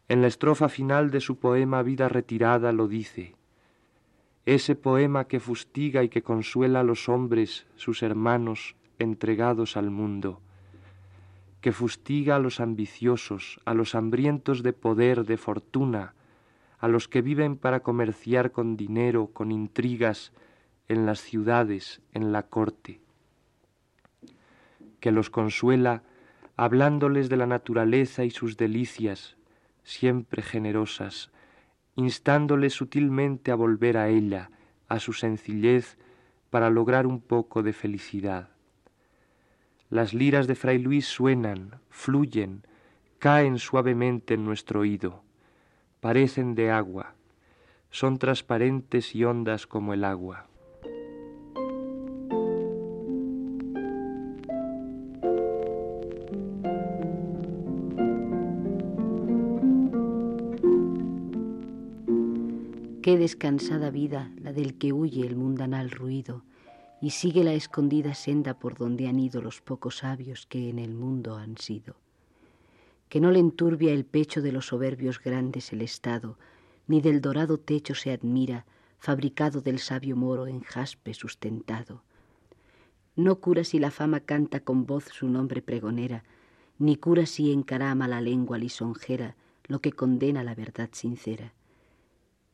En 0.07 0.21
la 0.21 0.27
estrofa 0.27 0.69
final 0.69 1.11
de 1.11 1.21
su 1.21 1.37
poema 1.37 1.81
Vida 1.81 2.09
retirada 2.09 2.71
lo 2.71 2.87
dice, 2.87 3.35
ese 4.45 4.75
poema 4.75 5.25
que 5.27 5.39
fustiga 5.39 6.03
y 6.03 6.09
que 6.09 6.21
consuela 6.21 6.81
a 6.81 6.83
los 6.83 7.07
hombres, 7.07 7.65
sus 7.75 8.03
hermanos, 8.03 8.75
entregados 8.99 9.77
al 9.77 9.89
mundo, 9.89 10.41
que 11.61 11.71
fustiga 11.71 12.35
a 12.35 12.39
los 12.39 12.59
ambiciosos, 12.59 13.61
a 13.63 13.73
los 13.73 13.95
hambrientos 13.95 14.63
de 14.63 14.73
poder, 14.73 15.25
de 15.25 15.37
fortuna, 15.37 16.13
a 16.79 16.89
los 16.89 17.07
que 17.07 17.21
viven 17.21 17.55
para 17.55 17.79
comerciar 17.79 18.51
con 18.51 18.75
dinero, 18.75 19.29
con 19.31 19.51
intrigas, 19.51 20.33
en 20.89 21.05
las 21.05 21.21
ciudades, 21.21 22.01
en 22.11 22.33
la 22.33 22.43
corte 22.43 23.02
que 25.03 25.11
los 25.11 25.29
consuela 25.29 26.01
hablándoles 26.55 27.27
de 27.27 27.35
la 27.35 27.45
naturaleza 27.45 28.23
y 28.23 28.29
sus 28.29 28.55
delicias, 28.55 29.35
siempre 29.83 30.41
generosas, 30.41 31.29
instándoles 31.97 32.71
sutilmente 32.71 33.51
a 33.51 33.55
volver 33.55 33.97
a 33.97 34.07
ella, 34.07 34.49
a 34.87 34.99
su 34.99 35.11
sencillez, 35.11 35.97
para 36.49 36.69
lograr 36.69 37.05
un 37.05 37.19
poco 37.19 37.63
de 37.63 37.73
felicidad. 37.73 38.51
Las 39.89 40.13
liras 40.13 40.47
de 40.47 40.55
Fray 40.55 40.79
Luis 40.79 41.05
suenan, 41.05 41.81
fluyen, 41.89 42.65
caen 43.19 43.59
suavemente 43.59 44.35
en 44.35 44.45
nuestro 44.45 44.79
oído, 44.79 45.21
parecen 45.99 46.55
de 46.55 46.71
agua, 46.71 47.15
son 47.89 48.19
transparentes 48.19 49.13
y 49.15 49.25
hondas 49.25 49.67
como 49.67 49.93
el 49.93 50.05
agua. 50.05 50.47
Qué 63.03 63.17
descansada 63.17 63.89
vida 63.89 64.31
la 64.37 64.53
del 64.53 64.77
que 64.77 64.93
huye 64.93 65.27
el 65.27 65.35
mundanal 65.35 65.91
ruido 65.91 66.45
y 67.01 67.09
sigue 67.09 67.43
la 67.43 67.51
escondida 67.51 68.13
senda 68.13 68.57
por 68.57 68.77
donde 68.77 69.09
han 69.09 69.19
ido 69.19 69.41
los 69.41 69.59
pocos 69.59 69.97
sabios 69.97 70.45
que 70.45 70.69
en 70.69 70.79
el 70.79 70.93
mundo 70.93 71.35
han 71.35 71.57
sido. 71.57 71.97
Que 73.09 73.19
no 73.19 73.31
le 73.31 73.39
enturbia 73.39 73.91
el 73.91 74.05
pecho 74.05 74.41
de 74.41 74.53
los 74.53 74.67
soberbios 74.67 75.21
grandes 75.21 75.73
el 75.73 75.81
estado, 75.81 76.37
ni 76.87 77.01
del 77.01 77.19
dorado 77.19 77.59
techo 77.59 77.93
se 77.93 78.13
admira, 78.13 78.65
fabricado 78.99 79.59
del 79.59 79.79
sabio 79.79 80.15
moro 80.15 80.47
en 80.47 80.61
jaspe 80.61 81.13
sustentado. 81.13 82.03
No 83.17 83.41
cura 83.41 83.65
si 83.65 83.79
la 83.79 83.91
fama 83.91 84.21
canta 84.21 84.61
con 84.61 84.85
voz 84.85 85.09
su 85.11 85.27
nombre 85.27 85.61
pregonera, 85.61 86.23
ni 86.79 86.95
cura 86.95 87.25
si 87.25 87.51
encarama 87.51 88.07
la 88.07 88.21
lengua 88.21 88.57
lisonjera 88.57 89.35
lo 89.65 89.81
que 89.81 89.91
condena 89.91 90.41
la 90.45 90.55
verdad 90.55 90.87
sincera 90.93 91.51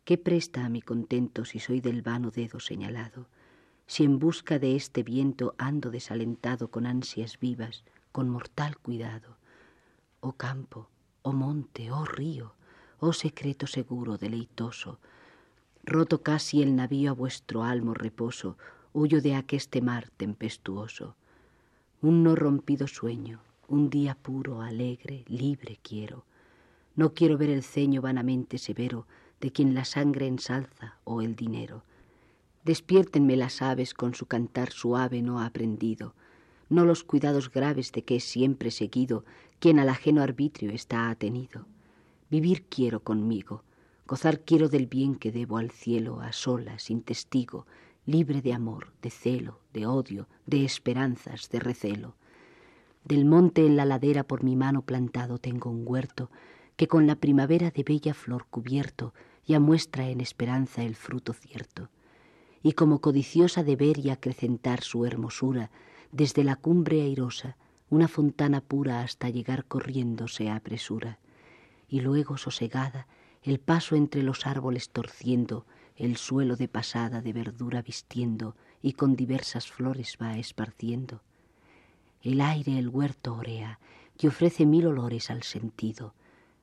¿Qué 0.10 0.18
presta 0.18 0.66
a 0.66 0.70
mi 0.70 0.82
contento 0.82 1.46
si 1.46 1.60
soy 1.60 1.82
del 1.82 2.02
vano 2.02 2.32
dedo 2.32 2.60
señalado? 2.60 3.28
Si 3.86 4.04
en 4.04 4.18
busca 4.18 4.58
de 4.58 4.76
este 4.76 5.04
viento 5.04 5.54
ando 5.60 5.92
desalentado 5.92 6.72
con 6.72 6.88
ansias 6.88 7.40
vivas, 7.40 7.84
con 8.12 8.28
mortal 8.28 8.80
cuidado. 8.80 9.38
Oh 10.20 10.32
campo, 10.32 10.90
oh 11.22 11.32
monte, 11.32 11.92
oh 11.92 12.06
río, 12.06 12.56
oh 12.98 13.14
secreto 13.14 13.68
seguro, 13.68 14.18
deleitoso, 14.18 14.98
roto 15.84 16.24
casi 16.24 16.64
el 16.64 16.76
navío 16.76 17.12
a 17.12 17.14
vuestro 17.14 17.64
almo 17.64 17.94
reposo, 17.94 18.58
huyo 18.94 19.22
de 19.22 19.36
aqueste 19.36 19.80
mar 19.80 20.10
tempestuoso. 20.18 21.18
Un 22.02 22.24
no 22.24 22.36
rompido 22.36 22.88
sueño, 22.88 23.42
un 23.68 23.92
día 23.92 24.16
puro, 24.16 24.64
alegre, 24.64 25.24
libre 25.28 25.78
quiero. 25.84 26.26
No 26.96 27.14
quiero 27.14 27.38
ver 27.38 27.52
el 27.52 27.62
ceño 27.62 28.02
vanamente 28.02 28.58
severo, 28.58 29.06
de 29.42 29.52
quien 29.52 29.74
la 29.74 29.86
sangre 29.86 30.28
ensalza 30.28 30.98
o 31.04 31.22
el 31.22 31.36
dinero. 31.36 31.84
Despiértenme 32.64 33.36
las 33.38 33.62
aves 33.62 33.94
con 33.94 34.14
su 34.14 34.26
cantar 34.26 34.72
suave 34.72 35.22
no 35.22 35.42
aprendido, 35.42 36.14
no 36.70 36.86
los 36.86 37.04
cuidados 37.04 37.52
graves 37.52 37.92
de 37.92 38.04
que 38.04 38.18
es 38.18 38.24
siempre 38.24 38.72
seguido 38.72 39.26
quien 39.60 39.80
al 39.80 39.90
ajeno 39.90 40.22
arbitrio 40.22 40.72
está 40.72 41.10
atenido. 41.10 41.66
Vivir 42.30 42.66
quiero 42.70 43.00
conmigo, 43.00 43.64
gozar 44.08 44.42
quiero 44.42 44.70
del 44.70 44.88
bien 44.88 45.16
que 45.16 45.32
debo 45.32 45.58
al 45.58 45.72
cielo, 45.72 46.22
a 46.22 46.32
solas, 46.32 46.84
sin 46.84 47.02
testigo, 47.02 47.66
libre 48.06 48.42
de 48.42 48.54
amor, 48.54 48.94
de 49.02 49.10
celo, 49.10 49.60
de 49.74 49.86
odio, 49.86 50.28
de 50.46 50.64
esperanzas, 50.64 51.50
de 51.50 51.60
recelo. 51.60 52.16
Del 53.04 53.26
monte 53.26 53.66
en 53.66 53.76
la 53.76 53.86
ladera 53.86 54.24
por 54.24 54.44
mi 54.44 54.56
mano 54.56 54.84
plantado 54.84 55.38
tengo 55.40 55.70
un 55.70 55.84
huerto, 55.86 56.30
que 56.76 56.88
con 56.88 57.08
la 57.08 57.16
primavera 57.16 57.72
de 57.72 57.84
bella 57.84 58.14
flor 58.14 58.46
cubierto 58.50 59.14
ya 59.50 59.60
muestra 59.60 60.08
en 60.08 60.22
esperanza 60.22 60.84
el 60.84 60.96
fruto 60.96 61.34
cierto. 61.34 61.90
Y 62.62 62.74
como 62.74 63.02
codiciosa 63.02 63.64
de 63.64 63.76
ver 63.76 63.98
y 63.98 64.12
acrecentar 64.12 64.82
su 64.82 65.08
hermosura, 65.08 65.72
desde 66.12 66.44
la 66.44 66.56
cumbre 66.56 67.02
airosa, 67.02 67.58
una 67.90 68.08
fontana 68.08 68.62
pura 68.62 69.02
hasta 69.02 69.28
llegar 69.28 69.66
corriendo 69.66 70.28
se 70.28 70.52
apresura. 70.52 71.18
Y 71.88 72.02
luego 72.02 72.38
sosegada, 72.38 73.08
el 73.42 73.60
paso 73.60 73.96
entre 73.96 74.22
los 74.22 74.46
árboles 74.46 74.92
torciendo, 74.92 75.66
el 75.96 76.18
suelo 76.18 76.56
de 76.56 76.68
pasada 76.68 77.24
de 77.24 77.34
verdura 77.34 77.82
vistiendo 77.82 78.56
y 78.84 78.94
con 78.94 79.16
diversas 79.16 79.72
flores 79.72 80.16
va 80.22 80.38
esparciendo. 80.38 81.24
El 82.22 82.40
aire 82.42 82.78
el 82.78 82.90
huerto 82.90 83.34
orea 83.34 83.80
y 84.20 84.28
ofrece 84.28 84.68
mil 84.68 84.86
olores 84.86 85.32
al 85.32 85.42
sentido. 85.42 86.14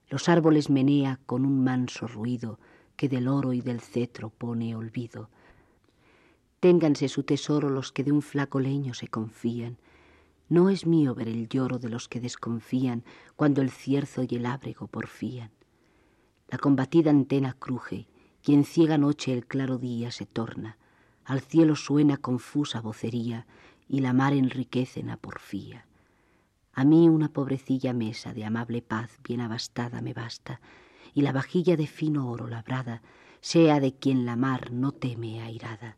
Los 0.09 0.29
árboles 0.29 0.70
menea 0.70 1.18
con 1.27 1.44
un 1.44 1.64
manso 1.64 2.07
ruido, 2.07 2.61
que 2.97 3.09
del 3.09 3.29
oro 3.29 3.53
y 3.53 3.61
del 3.61 3.81
cetro 3.81 4.31
pone 4.31 4.75
olvido. 4.75 5.29
Ténganse 6.61 7.09
su 7.09 7.23
tesoro 7.23 7.71
los 7.71 7.93
que 7.93 8.03
de 8.03 8.13
un 8.13 8.23
flaco 8.23 8.61
leño 8.61 8.95
se 8.95 9.09
confían. 9.09 9.77
No 10.49 10.71
es 10.71 10.87
mío 10.87 11.15
ver 11.15 11.29
el 11.29 11.49
lloro 11.49 11.79
de 11.79 11.89
los 11.89 12.09
que 12.09 12.21
desconfían 12.21 13.05
cuando 13.37 13.63
el 13.63 13.71
cierzo 13.71 14.25
y 14.29 14.37
el 14.37 14.47
ábrego 14.47 14.87
porfían. 14.87 15.51
La 16.49 16.59
combatida 16.59 17.11
antena 17.11 17.55
cruje 17.59 18.07
y 18.45 18.55
en 18.55 18.65
ciega 18.65 18.97
noche 18.97 19.33
el 19.33 19.47
claro 19.47 19.79
día 19.79 20.11
se 20.11 20.25
torna. 20.25 20.79
Al 21.25 21.41
cielo 21.41 21.75
suena 21.77 22.17
confusa 22.17 22.81
vocería 22.81 23.47
y 23.89 24.01
la 24.01 24.13
mar 24.13 24.33
enriquece 24.33 25.01
en 25.01 25.17
porfía. 25.19 25.87
A 26.73 26.85
mí 26.85 27.09
una 27.09 27.29
pobrecilla 27.29 27.93
mesa 27.93 28.33
de 28.33 28.45
amable 28.45 28.83
paz 28.83 29.19
bien 29.25 29.41
abastada 29.41 30.01
me 30.01 30.13
basta 30.13 30.61
y 31.17 31.23
la 31.23 31.33
vajilla 31.33 31.79
de 31.79 31.87
fino 31.87 32.31
oro 32.31 32.47
labrada 32.47 33.01
sea 33.41 33.81
de 33.81 33.95
quien 33.95 34.27
la 34.27 34.37
mar 34.37 34.71
no 34.71 34.93
teme 34.93 35.41
airada. 35.41 35.97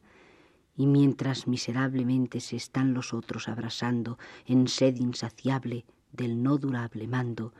Y 0.77 0.87
mientras 0.87 1.49
miserablemente 1.49 2.39
se 2.39 2.55
están 2.55 2.95
los 2.95 3.13
otros 3.13 3.49
abrasando 3.49 4.17
en 4.47 4.69
sed 4.69 4.95
insaciable 4.95 5.85
del 6.13 6.41
no 6.45 6.57
durable 6.57 7.09
mando, 7.09 7.53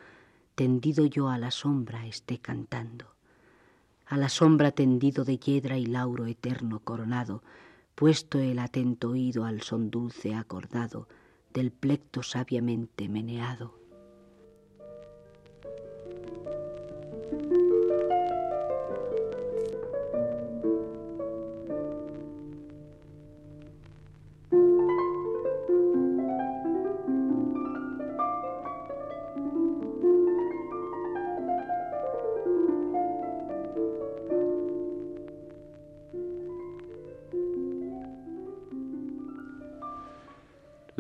tendido 0.55 1.05
yo 1.05 1.31
a 1.31 1.37
la 1.37 1.51
sombra 1.51 2.07
esté 2.07 2.39
cantando. 2.39 3.17
A 4.07 4.17
la 4.17 4.29
sombra 4.29 4.71
tendido 4.71 5.25
de 5.25 5.39
hiedra 5.39 5.79
y 5.79 5.87
lauro 5.87 6.27
eterno 6.27 6.79
coronado, 6.79 7.43
puesto 7.97 8.39
el 8.39 8.61
atento 8.61 9.11
oído 9.11 9.45
al 9.45 9.63
son 9.63 9.91
dulce 9.91 10.37
acordado 10.37 11.09
del 11.53 11.73
plecto 11.73 12.23
sabiamente 12.23 13.09
meneado. 13.09 13.75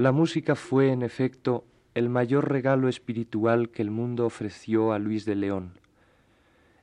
La 0.08 0.12
música 0.12 0.54
fue, 0.54 0.90
en 0.90 1.02
efecto, 1.02 1.66
el 1.92 2.08
mayor 2.08 2.50
regalo 2.50 2.88
espiritual 2.88 3.68
que 3.68 3.82
el 3.82 3.90
mundo 3.90 4.24
ofreció 4.24 4.92
a 4.92 4.98
Luis 4.98 5.26
de 5.26 5.34
León. 5.34 5.74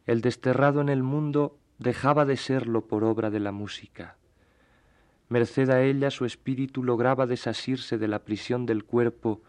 El 0.06 0.22
desterrado 0.22 0.80
en 0.80 0.90
el 0.90 1.02
mundo 1.02 1.58
dejaba 1.80 2.26
de 2.26 2.38
serlo 2.38 2.86
por 2.86 3.04
obra 3.04 3.32
de 3.32 3.40
la 3.40 3.52
música. 3.52 4.16
Merced 5.28 5.72
a 5.72 5.82
ella 5.82 6.12
su 6.12 6.26
espíritu 6.26 6.84
lograba 6.84 7.26
desasirse 7.26 7.98
de 7.98 8.08
la 8.08 8.20
prisión 8.20 8.68
del 8.68 8.84
cuerpo 8.84 9.42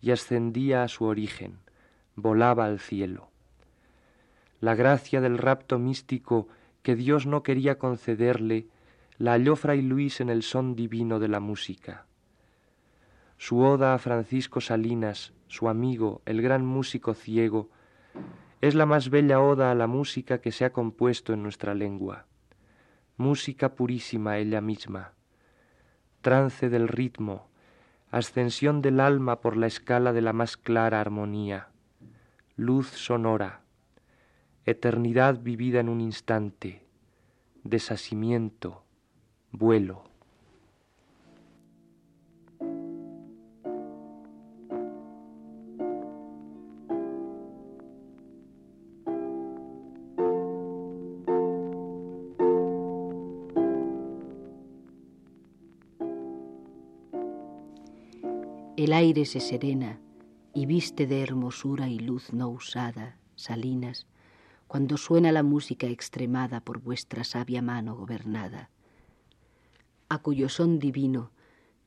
y 0.00 0.12
ascendía 0.12 0.84
a 0.84 0.88
su 0.88 1.04
origen, 1.04 1.58
volaba 2.14 2.66
al 2.66 2.78
cielo. 2.78 3.30
La 4.60 4.76
gracia 4.76 5.20
del 5.20 5.38
rapto 5.38 5.80
místico 5.80 6.46
que 6.84 6.94
Dios 6.94 7.26
no 7.26 7.42
quería 7.42 7.76
concederle 7.76 8.68
la 9.18 9.32
halló 9.32 9.56
Fray 9.56 9.82
Luis 9.82 10.20
en 10.20 10.28
el 10.28 10.44
son 10.44 10.76
divino 10.76 11.18
de 11.18 11.26
la 11.26 11.40
música. 11.40 12.05
Su 13.38 13.60
oda 13.60 13.94
a 13.94 13.98
Francisco 13.98 14.60
Salinas, 14.60 15.34
su 15.46 15.68
amigo, 15.68 16.22
el 16.24 16.40
gran 16.40 16.64
músico 16.64 17.14
ciego, 17.14 17.70
es 18.60 18.74
la 18.74 18.86
más 18.86 19.10
bella 19.10 19.40
oda 19.40 19.70
a 19.70 19.74
la 19.74 19.86
música 19.86 20.40
que 20.40 20.52
se 20.52 20.64
ha 20.64 20.72
compuesto 20.72 21.32
en 21.32 21.42
nuestra 21.42 21.74
lengua. 21.74 22.26
Música 23.18 23.74
purísima 23.74 24.38
ella 24.38 24.60
misma, 24.60 25.12
trance 26.22 26.68
del 26.70 26.88
ritmo, 26.88 27.48
ascensión 28.10 28.82
del 28.82 29.00
alma 29.00 29.40
por 29.40 29.56
la 29.56 29.66
escala 29.66 30.12
de 30.12 30.22
la 30.22 30.32
más 30.32 30.56
clara 30.56 31.00
armonía, 31.00 31.68
luz 32.56 32.88
sonora, 32.88 33.60
eternidad 34.64 35.40
vivida 35.40 35.80
en 35.80 35.88
un 35.88 36.00
instante, 36.00 36.86
desasimiento, 37.64 38.84
vuelo. 39.52 40.15
Aire 58.96 59.26
se 59.26 59.40
serena 59.40 60.00
y 60.54 60.64
viste 60.64 61.06
de 61.06 61.20
hermosura 61.20 61.90
y 61.90 61.98
luz 61.98 62.32
no 62.32 62.48
usada, 62.48 63.18
salinas, 63.34 64.06
cuando 64.68 64.96
suena 64.96 65.32
la 65.32 65.42
música 65.42 65.86
extremada 65.86 66.60
por 66.60 66.80
vuestra 66.80 67.22
sabia 67.22 67.60
mano 67.60 67.94
gobernada, 67.94 68.70
a 70.08 70.16
cuyo 70.16 70.48
son 70.48 70.78
divino 70.78 71.30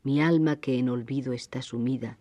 mi 0.04 0.22
alma 0.22 0.58
que 0.58 0.78
en 0.78 0.88
olvido 0.88 1.34
está 1.34 1.64
sumida, 1.64 2.20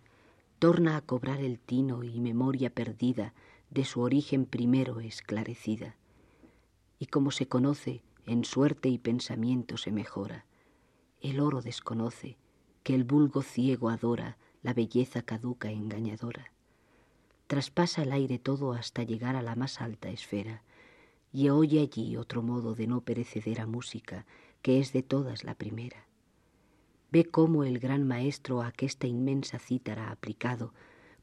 torna 0.58 0.96
a 0.96 1.02
cobrar 1.02 1.40
el 1.40 1.58
tino 1.58 2.02
y 2.02 2.18
memoria 2.20 2.70
perdida 2.70 3.34
de 3.68 3.84
su 3.84 4.00
origen 4.00 4.46
primero 4.46 5.00
esclarecida. 5.00 5.96
Y 6.98 7.06
como 7.06 7.30
se 7.30 7.46
conoce, 7.46 8.02
en 8.24 8.42
suerte 8.46 8.88
y 8.88 8.96
pensamiento 8.96 9.76
se 9.76 9.92
mejora. 9.92 10.46
El 11.20 11.40
oro 11.40 11.60
desconoce, 11.60 12.38
que 12.82 12.94
el 12.94 13.04
vulgo 13.04 13.42
ciego 13.42 13.90
adora 13.90 14.38
la 14.68 14.74
belleza 14.74 15.22
caduca 15.22 15.70
engañadora. 15.70 16.52
Traspasa 17.46 18.02
el 18.02 18.12
aire 18.12 18.38
todo 18.38 18.74
hasta 18.74 19.02
llegar 19.02 19.34
a 19.34 19.40
la 19.40 19.56
más 19.56 19.80
alta 19.80 20.10
esfera, 20.10 20.62
y 21.32 21.48
oye 21.48 21.80
allí 21.80 22.18
otro 22.18 22.42
modo 22.42 22.74
de 22.74 22.86
no 22.86 23.00
perecedera 23.00 23.64
música, 23.64 24.26
que 24.60 24.78
es 24.78 24.92
de 24.92 25.02
todas 25.02 25.42
la 25.42 25.54
primera. 25.54 26.04
Ve 27.10 27.24
cómo 27.24 27.64
el 27.64 27.78
gran 27.78 28.06
maestro 28.06 28.60
a 28.60 28.66
aquesta 28.66 29.06
inmensa 29.06 29.58
cítara 29.58 30.10
aplicado, 30.10 30.74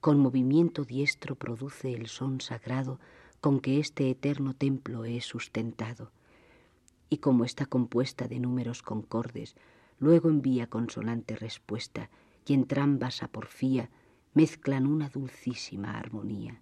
con 0.02 0.18
movimiento 0.18 0.84
diestro 0.84 1.36
produce 1.36 1.94
el 1.94 2.08
son 2.08 2.42
sagrado 2.42 3.00
con 3.42 3.60
que 3.60 3.80
este 3.80 4.10
eterno 4.10 4.56
templo 4.56 5.06
es 5.06 5.24
sustentado. 5.24 6.12
Y 7.12 7.18
como 7.18 7.46
está 7.46 7.68
compuesta 7.68 8.28
de 8.28 8.40
números 8.40 8.82
concordes, 8.82 9.56
luego 10.00 10.30
envía 10.30 10.66
consonante 10.66 11.36
respuesta, 11.36 12.10
y 12.46 12.54
entrambas 12.54 13.24
a 13.24 13.28
porfía 13.28 13.90
mezclan 14.34 14.86
una 14.86 15.10
dulcísima 15.10 15.98
armonía. 15.98 16.62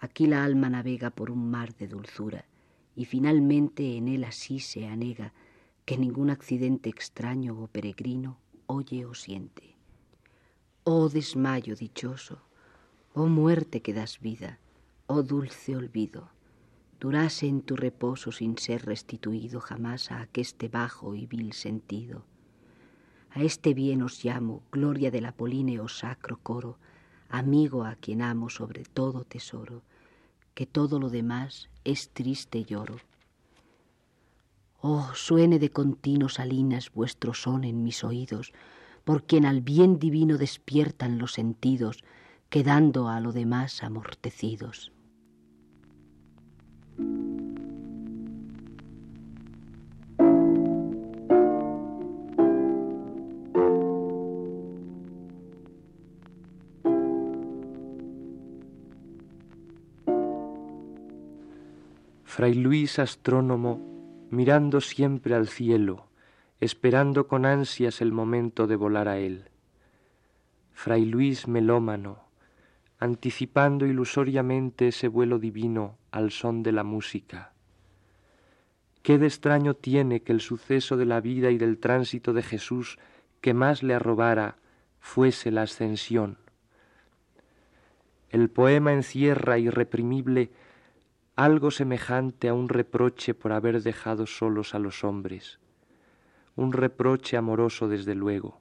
Aquí 0.00 0.26
la 0.26 0.44
alma 0.44 0.70
navega 0.70 1.10
por 1.10 1.30
un 1.30 1.50
mar 1.50 1.74
de 1.74 1.88
dulzura, 1.88 2.44
y 2.94 3.04
finalmente 3.04 3.96
en 3.96 4.08
él 4.08 4.24
así 4.24 4.60
se 4.60 4.86
anega 4.86 5.32
que 5.84 5.98
ningún 5.98 6.30
accidente 6.30 6.88
extraño 6.88 7.58
o 7.60 7.66
peregrino 7.66 8.38
oye 8.66 9.06
o 9.06 9.14
siente. 9.14 9.76
Oh 10.84 11.08
desmayo 11.08 11.74
dichoso, 11.74 12.42
oh 13.14 13.26
muerte 13.26 13.82
que 13.82 13.92
das 13.92 14.20
vida, 14.20 14.58
oh 15.06 15.22
dulce 15.22 15.76
olvido, 15.76 16.30
durase 17.00 17.46
en 17.46 17.62
tu 17.62 17.76
reposo 17.76 18.32
sin 18.32 18.58
ser 18.58 18.84
restituido 18.86 19.60
jamás 19.60 20.10
a 20.10 20.20
aqueste 20.20 20.68
bajo 20.68 21.14
y 21.14 21.26
vil 21.26 21.52
sentido. 21.52 22.24
A 23.30 23.42
este 23.42 23.74
bien 23.74 24.02
os 24.02 24.24
llamo, 24.24 24.62
gloria 24.72 25.10
del 25.10 25.26
apolíneo 25.26 25.88
sacro 25.88 26.38
coro, 26.42 26.78
amigo 27.28 27.84
a 27.84 27.94
quien 27.94 28.22
amo 28.22 28.48
sobre 28.48 28.84
todo 28.84 29.24
tesoro, 29.24 29.82
que 30.54 30.66
todo 30.66 30.98
lo 30.98 31.10
demás 31.10 31.68
es 31.84 32.10
triste 32.10 32.64
lloro. 32.64 32.96
Oh, 34.80 35.10
suene 35.14 35.58
de 35.58 35.70
continuo 35.70 36.28
salinas 36.28 36.92
vuestro 36.92 37.34
son 37.34 37.64
en 37.64 37.82
mis 37.82 38.04
oídos, 38.04 38.52
por 39.04 39.24
quien 39.24 39.44
al 39.44 39.60
bien 39.60 39.98
divino 39.98 40.38
despiertan 40.38 41.18
los 41.18 41.32
sentidos, 41.32 42.04
quedando 42.48 43.08
a 43.08 43.20
lo 43.20 43.32
demás 43.32 43.82
amortecidos. 43.82 44.92
Fray 62.28 62.52
Luis 62.52 62.98
Astrónomo 62.98 64.28
mirando 64.30 64.82
siempre 64.82 65.34
al 65.34 65.48
cielo, 65.48 66.08
esperando 66.60 67.26
con 67.26 67.46
ansias 67.46 68.02
el 68.02 68.12
momento 68.12 68.66
de 68.66 68.76
volar 68.76 69.08
a 69.08 69.18
él. 69.18 69.48
Fray 70.72 71.06
Luis 71.06 71.48
melómano, 71.48 72.28
anticipando 72.98 73.86
ilusoriamente 73.86 74.88
ese 74.88 75.08
vuelo 75.08 75.38
divino 75.38 75.96
al 76.10 76.30
son 76.30 76.62
de 76.62 76.72
la 76.72 76.84
música. 76.84 77.54
¿Qué 79.02 79.16
de 79.16 79.26
extraño 79.26 79.72
tiene 79.72 80.20
que 80.20 80.32
el 80.32 80.42
suceso 80.42 80.98
de 80.98 81.06
la 81.06 81.22
vida 81.22 81.50
y 81.50 81.56
del 81.56 81.78
tránsito 81.78 82.34
de 82.34 82.42
Jesús 82.42 82.98
que 83.40 83.54
más 83.54 83.82
le 83.82 83.94
arrobara 83.94 84.58
fuese 85.00 85.50
la 85.50 85.62
ascensión? 85.62 86.36
El 88.28 88.50
poema 88.50 88.92
encierra 88.92 89.58
irreprimible 89.58 90.50
algo 91.38 91.70
semejante 91.70 92.48
a 92.48 92.54
un 92.54 92.68
reproche 92.68 93.32
por 93.32 93.52
haber 93.52 93.80
dejado 93.80 94.26
solos 94.26 94.74
a 94.74 94.80
los 94.80 95.04
hombres, 95.04 95.60
un 96.56 96.72
reproche 96.72 97.36
amoroso 97.36 97.86
desde 97.86 98.16
luego, 98.16 98.60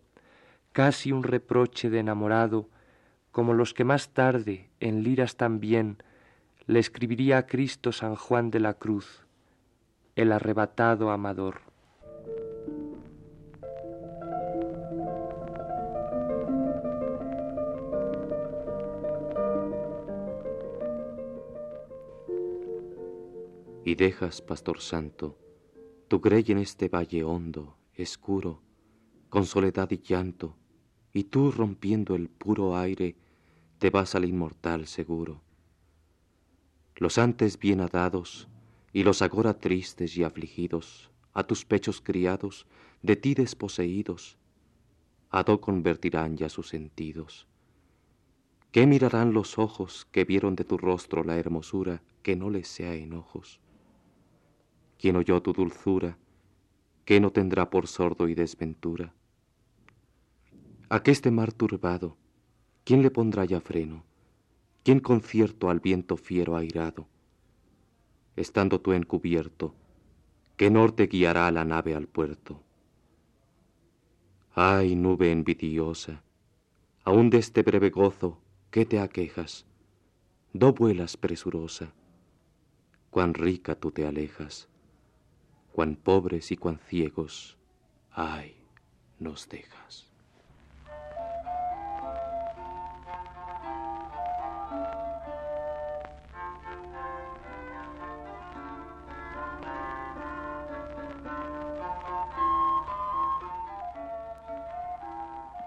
casi 0.73 1.11
un 1.11 1.23
reproche 1.23 1.89
de 1.89 1.97
enamorado, 1.97 2.69
como 3.31 3.55
los 3.55 3.73
que 3.73 3.83
más 3.83 4.09
tarde, 4.09 4.69
en 4.79 5.01
liras 5.01 5.37
también, 5.37 6.03
le 6.67 6.77
escribiría 6.77 7.39
a 7.39 7.47
Cristo 7.47 7.91
San 7.91 8.15
Juan 8.15 8.51
de 8.51 8.59
la 8.59 8.75
Cruz, 8.75 9.25
el 10.15 10.31
arrebatado 10.31 11.09
amador. 11.09 11.66
Y 23.87 23.95
dejas, 23.95 24.41
pastor 24.41 24.81
santo, 24.81 25.37
tu 26.09 26.19
grey 26.19 26.43
en 26.49 26.57
este 26.57 26.89
valle 26.89 27.23
hondo, 27.23 27.77
escuro, 27.93 28.59
con 29.29 29.45
soledad 29.45 29.89
y 29.91 29.99
llanto, 29.99 30.57
y 31.13 31.23
tú 31.23 31.51
rompiendo 31.51 32.13
el 32.13 32.27
puro 32.27 32.75
aire, 32.75 33.15
te 33.79 33.89
vas 33.89 34.13
al 34.13 34.25
inmortal 34.25 34.87
seguro. 34.87 35.41
Los 36.97 37.17
antes 37.17 37.57
bien 37.57 37.79
adados, 37.79 38.49
y 38.91 39.03
los 39.03 39.21
agora 39.21 39.57
tristes 39.57 40.17
y 40.17 40.25
afligidos, 40.25 41.09
a 41.33 41.45
tus 41.45 41.63
pechos 41.63 42.01
criados, 42.01 42.67
de 43.01 43.15
ti 43.15 43.35
desposeídos, 43.35 44.37
a 45.29 45.43
do 45.43 45.61
convertirán 45.61 46.35
ya 46.35 46.49
sus 46.49 46.67
sentidos. 46.67 47.47
¿Qué 48.73 48.85
mirarán 48.85 49.31
los 49.31 49.57
ojos 49.57 50.05
que 50.11 50.25
vieron 50.25 50.57
de 50.57 50.65
tu 50.65 50.77
rostro 50.77 51.23
la 51.23 51.37
hermosura 51.37 52.01
que 52.21 52.35
no 52.35 52.49
les 52.49 52.67
sea 52.67 52.93
enojos? 52.93 53.61
Quien 54.97 55.15
oyó 55.15 55.41
tu 55.41 55.53
dulzura, 55.53 56.17
que 57.05 57.19
no 57.19 57.31
tendrá 57.31 57.69
por 57.69 57.87
sordo 57.87 58.27
y 58.27 58.35
desventura. 58.35 59.13
Aqueste 60.89 61.31
mar 61.31 61.53
turbado, 61.53 62.17
¿quién 62.83 63.01
le 63.01 63.11
pondrá 63.11 63.45
ya 63.45 63.61
freno? 63.61 64.03
¿Quién 64.83 64.99
concierto 64.99 65.69
al 65.69 65.79
viento 65.79 66.17
fiero 66.17 66.55
airado? 66.55 67.07
Estando 68.35 68.81
tú 68.81 68.93
encubierto, 68.93 69.75
¿qué 70.55 70.69
norte 70.69 71.07
guiará 71.07 71.51
la 71.51 71.65
nave 71.65 71.95
al 71.95 72.07
puerto? 72.07 72.61
Ay, 74.53 74.95
nube 74.95 75.31
envidiosa, 75.31 76.23
aún 77.03 77.29
de 77.29 77.37
este 77.37 77.61
breve 77.63 77.89
gozo, 77.89 78.41
¿qué 78.71 78.85
te 78.85 78.99
aquejas? 78.99 79.65
Do 80.53 80.73
vuelas 80.73 81.17
presurosa, 81.17 81.93
cuán 83.11 83.33
rica 83.33 83.75
tú 83.75 83.91
te 83.91 84.07
alejas 84.07 84.69
cuán 85.77 85.95
pobres 85.95 86.51
y 86.51 86.57
cuán 86.57 86.79
ciegos, 86.79 87.55
ay, 88.11 88.55
nos 89.19 89.47
dejas. 89.47 90.07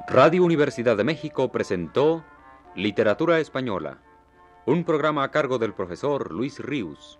Radio 0.09 0.43
Universidad 0.43 0.97
de 0.97 1.05
México 1.05 1.53
presentó 1.53 2.25
Literatura 2.75 3.39
Española, 3.39 3.99
un 4.67 4.83
programa 4.83 5.23
a 5.23 5.31
cargo 5.31 5.59
del 5.59 5.73
profesor 5.73 6.33
Luis 6.33 6.59
Ríos. 6.59 7.20